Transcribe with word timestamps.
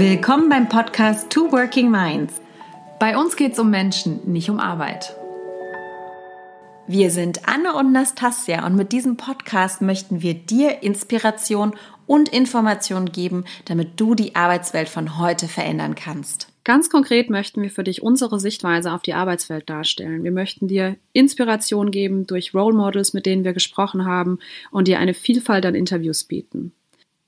Willkommen 0.00 0.48
beim 0.48 0.66
Podcast 0.66 1.28
Two 1.28 1.52
Working 1.52 1.90
Minds. 1.90 2.40
Bei 2.98 3.18
uns 3.18 3.36
geht 3.36 3.52
es 3.52 3.58
um 3.58 3.68
Menschen, 3.68 4.32
nicht 4.32 4.48
um 4.48 4.58
Arbeit. 4.58 5.14
Wir 6.86 7.10
sind 7.10 7.46
Anne 7.46 7.74
und 7.74 7.92
Nastasia 7.92 8.64
und 8.64 8.76
mit 8.76 8.92
diesem 8.92 9.18
Podcast 9.18 9.82
möchten 9.82 10.22
wir 10.22 10.32
dir 10.32 10.82
Inspiration 10.82 11.74
und 12.06 12.30
Information 12.30 13.12
geben, 13.12 13.44
damit 13.66 14.00
du 14.00 14.14
die 14.14 14.36
Arbeitswelt 14.36 14.88
von 14.88 15.18
heute 15.18 15.48
verändern 15.48 15.96
kannst. 15.96 16.48
Ganz 16.64 16.88
konkret 16.88 17.28
möchten 17.28 17.60
wir 17.60 17.70
für 17.70 17.84
dich 17.84 18.00
unsere 18.00 18.40
Sichtweise 18.40 18.92
auf 18.94 19.02
die 19.02 19.12
Arbeitswelt 19.12 19.68
darstellen. 19.68 20.24
Wir 20.24 20.32
möchten 20.32 20.66
dir 20.66 20.96
Inspiration 21.12 21.90
geben 21.90 22.26
durch 22.26 22.54
Role 22.54 22.74
Models, 22.74 23.12
mit 23.12 23.26
denen 23.26 23.44
wir 23.44 23.52
gesprochen 23.52 24.06
haben 24.06 24.38
und 24.70 24.88
dir 24.88 24.98
eine 24.98 25.12
Vielfalt 25.12 25.66
an 25.66 25.74
Interviews 25.74 26.24
bieten. 26.24 26.72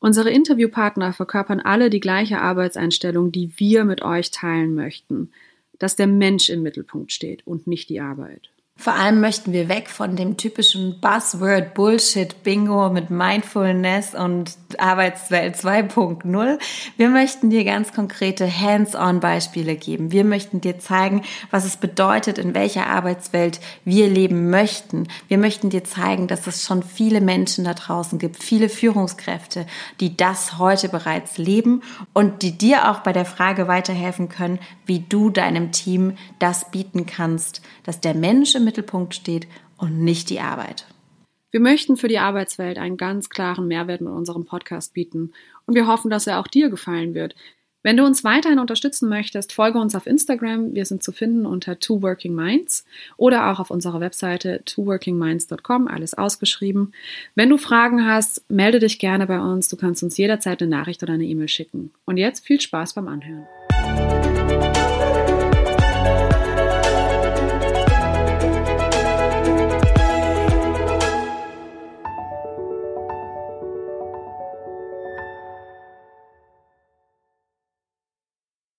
Unsere 0.03 0.31
Interviewpartner 0.31 1.13
verkörpern 1.13 1.61
alle 1.61 1.89
die 1.89 2.01
gleiche 2.01 2.41
Arbeitseinstellung, 2.41 3.31
die 3.31 3.53
wir 3.61 3.85
mit 3.85 4.03
euch 4.03 4.33
teilen 4.33 4.75
möchten, 4.75 5.31
dass 5.79 5.95
der 5.95 6.09
Mensch 6.09 6.49
im 6.49 6.65
Mittelpunkt 6.65 7.13
steht 7.13 7.47
und 7.47 7.69
nicht 7.69 7.89
die 7.89 8.01
Arbeit. 8.01 8.51
Vor 8.75 8.95
allem 8.95 9.21
möchten 9.21 9.53
wir 9.53 9.69
weg 9.69 9.89
von 9.89 10.17
dem 10.17 10.37
typischen 10.37 10.99
Buzzword 11.01 11.75
Bullshit 11.75 12.43
Bingo 12.43 12.91
mit 12.91 13.11
Mindfulness 13.11 14.17
und 14.17 14.62
Arbeitswelt 14.81 15.57
2.0. 15.57 16.59
Wir 16.97 17.09
möchten 17.09 17.51
dir 17.51 17.65
ganz 17.65 17.93
konkrete 17.93 18.47
Hands-on 18.47 19.21
Beispiele 19.21 19.77
geben. 19.77 20.13
Wir 20.13 20.25
möchten 20.25 20.61
dir 20.61 20.79
zeigen, 20.79 21.23
was 21.51 21.65
es 21.65 21.77
bedeutet, 21.77 22.39
in 22.39 22.55
welcher 22.55 22.87
Arbeitswelt 22.87 23.61
wir 23.85 24.09
leben 24.09 24.51
möchten. 24.51 25.09
Wir 25.29 25.39
möchten 25.39 25.71
dir 25.71 25.85
zeigen, 25.85 26.29
dass 26.29 26.47
es 26.47 26.65
schon 26.65 26.83
viele 26.83 27.21
Menschen 27.21 27.65
da 27.65 27.75
draußen 27.75 28.19
gibt, 28.19 28.43
viele 28.43 28.69
Führungskräfte, 28.69 29.67
die 30.01 30.17
das 30.17 30.59
heute 30.59 30.89
bereits 30.89 31.39
leben 31.39 31.83
und 32.13 32.43
die 32.43 32.57
dir 32.57 32.91
auch 32.91 33.01
bei 33.01 33.13
der 33.13 33.25
Frage 33.25 33.69
weiterhelfen 33.69 34.29
können, 34.29 34.59
wie 34.87 35.01
du 35.01 35.31
deinem 35.31 35.73
Team 35.73 36.17
das 36.39 36.71
bieten 36.71 37.07
kannst, 37.07 37.63
dass 37.85 38.01
der 38.01 38.15
Mensch 38.15 38.55
im 38.55 38.65
Mittelpunkt 38.65 39.15
steht 39.15 39.47
und 39.77 40.03
nicht 40.03 40.31
die 40.31 40.41
Arbeit. 40.41 40.87
Wir 41.53 41.61
möchten 41.61 41.99
für 41.99 42.09
die 42.09 42.19
Arbeitswelt 42.19 42.79
einen 42.79 42.97
ganz 42.97 43.29
klaren 43.29 43.69
Mehrwert 43.69 44.01
mit 44.01 44.13
unserem 44.13 44.47
Podcast 44.47 44.95
bieten 44.95 45.33
und 45.67 45.75
wir 45.75 45.87
hoffen, 45.87 46.11
dass 46.11 46.27
er 46.27 46.41
auch 46.41 46.49
dir 46.49 46.71
gefallen 46.71 47.15
wird. 47.15 47.37
Wenn 47.83 47.97
du 47.97 48.05
uns 48.05 48.25
weiterhin 48.25 48.59
unterstützen 48.59 49.09
möchtest, 49.09 49.53
folge 49.53 49.79
uns 49.79 49.95
auf 49.95 50.07
Instagram. 50.07 50.73
Wir 50.73 50.87
sind 50.87 51.03
zu 51.03 51.13
finden 51.13 51.45
unter 51.45 51.79
Two 51.79 52.01
Working 52.01 52.35
Minds 52.35 52.87
oder 53.17 53.51
auch 53.51 53.61
auf 53.61 53.71
unserer 53.71 54.01
Webseite 54.01 54.63
twoworkingminds.com, 54.65 55.89
alles 55.89 56.15
ausgeschrieben. 56.15 56.95
Wenn 57.35 57.51
du 57.51 57.59
Fragen 57.59 58.07
hast, 58.07 58.49
melde 58.51 58.79
dich 58.79 58.99
gerne 58.99 59.27
bei 59.27 59.41
uns. 59.41 59.69
Du 59.69 59.77
kannst 59.77 60.03
uns 60.03 60.17
jederzeit 60.17 60.63
eine 60.63 60.71
Nachricht 60.71 61.03
oder 61.03 61.15
eine 61.15 61.25
E-Mail 61.25 61.49
schicken. 61.49 61.91
Und 62.07 62.17
jetzt 62.17 62.47
viel 62.47 62.61
Spaß 62.61 62.95
beim 62.95 63.09
Anhören. 63.09 63.47